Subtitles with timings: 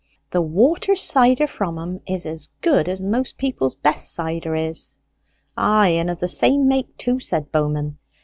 [0.31, 4.95] The water cider from 'em is as good as most people's best cider is."
[5.55, 7.99] "Ay, and of the same make too," said Bowman.